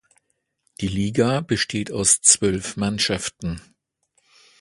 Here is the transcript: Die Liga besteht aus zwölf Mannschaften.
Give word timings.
Die 0.79 0.87
Liga 0.87 1.41
besteht 1.41 1.91
aus 1.91 2.21
zwölf 2.21 2.75
Mannschaften. 2.75 3.61